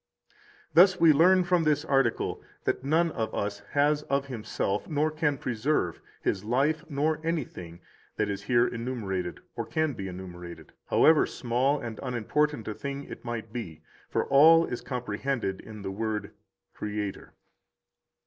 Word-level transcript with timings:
16 0.29 0.35
Thus 0.73 0.99
we 0.99 1.13
learn 1.13 1.43
from 1.43 1.63
this 1.63 1.85
article 1.85 2.41
that 2.63 2.83
none 2.83 3.11
of 3.11 3.31
us 3.35 3.61
has 3.73 4.01
of 4.09 4.25
himself, 4.25 4.89
nor 4.89 5.11
can 5.11 5.37
preserve, 5.37 6.01
his 6.23 6.43
life 6.43 6.83
nor 6.89 7.19
anything 7.23 7.81
that 8.17 8.27
is 8.27 8.41
here 8.41 8.67
enumerated 8.67 9.41
or 9.55 9.63
can 9.63 9.93
be 9.93 10.07
enumerated, 10.07 10.71
however 10.89 11.27
small 11.27 11.79
and 11.79 11.99
unimportant 12.01 12.67
a 12.67 12.73
thing 12.73 13.03
it 13.03 13.23
might 13.23 13.53
be, 13.53 13.83
for 14.09 14.25
all 14.25 14.65
is 14.65 14.81
comprehended 14.81 15.59
in 15.61 15.83
the 15.83 15.91
word 15.91 16.31
Creator. 16.73 17.35